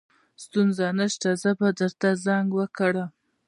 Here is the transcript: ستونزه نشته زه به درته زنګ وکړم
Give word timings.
ستونزه 0.43 0.85
نشته 0.99 1.29
زه 1.41 1.51
به 1.59 1.67
درته 1.79 2.09
زنګ 2.25 2.47
وکړم 2.55 3.09